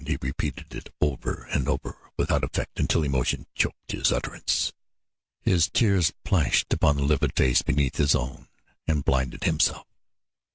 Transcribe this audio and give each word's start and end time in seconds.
He 0.03 0.17
repeated 0.19 0.73
it 0.73 0.91
over 0.99 1.43
and 1.51 1.67
over 1.69 1.95
without 2.17 2.43
effect 2.43 2.79
until 2.79 3.03
emotion 3.03 3.45
choked 3.53 3.91
his 3.91 4.11
utterance. 4.11 4.73
His 5.43 5.69
tears 5.69 6.11
plashed 6.23 6.73
upon 6.73 6.95
the 6.97 7.03
livid 7.03 7.35
face 7.35 7.61
beneath 7.61 7.97
his 7.97 8.15
own 8.15 8.47
and 8.87 9.05
blinded 9.05 9.43
himself. 9.43 9.85